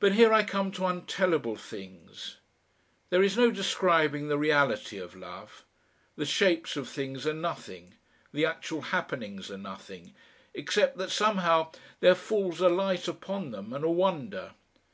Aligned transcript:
But 0.00 0.14
here 0.14 0.32
I 0.32 0.42
come 0.42 0.72
to 0.72 0.86
untellable 0.86 1.56
things. 1.56 2.38
There 3.10 3.22
is 3.22 3.36
no 3.36 3.50
describing 3.50 4.28
the 4.28 4.38
reality 4.38 4.96
of 4.96 5.14
love. 5.14 5.62
The 6.16 6.24
shapes 6.24 6.74
of 6.74 6.88
things 6.88 7.26
are 7.26 7.34
nothing, 7.34 7.96
the 8.32 8.46
actual 8.46 8.80
happenings 8.80 9.50
are 9.50 9.58
nothing, 9.58 10.14
except 10.54 10.96
that 10.96 11.10
somehow 11.10 11.70
there 12.00 12.14
falls 12.14 12.62
a 12.62 12.70
light 12.70 13.08
upon 13.08 13.50
them 13.50 13.74
and 13.74 13.84
a 13.84 13.90
wonder. 13.90 14.52